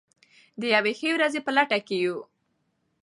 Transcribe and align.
د 0.59 0.61
یوې 0.73 0.93
ښې 0.99 1.09
ورځې 1.15 1.39
په 1.45 1.51
لټه 1.57 1.79
کې 1.87 1.97
یو. 2.05 2.17